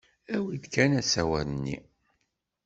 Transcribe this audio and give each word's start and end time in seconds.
Awi-d 0.35 0.65
kan 0.73 0.91
asawal-nni. 1.01 1.77